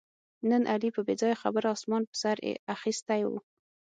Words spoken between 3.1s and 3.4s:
و